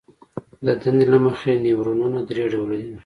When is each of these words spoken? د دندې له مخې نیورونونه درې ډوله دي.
د 0.65 0.67
دندې 0.83 1.05
له 1.11 1.17
مخې 1.25 1.51
نیورونونه 1.65 2.19
درې 2.29 2.43
ډوله 2.53 2.75
دي. 2.85 2.93